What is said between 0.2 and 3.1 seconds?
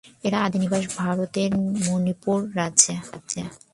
এদের আদি নিবাস ভারতের মণিপুর রাজ্যে।